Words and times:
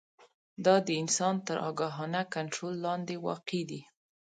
دا 0.65 0.75
د 0.87 0.89
انسان 1.01 1.35
تر 1.47 1.57
آګاهانه 1.69 2.21
کنټرول 2.35 2.73
لاندې 2.85 3.15
واقع 3.25 3.61
دي. 3.69 3.81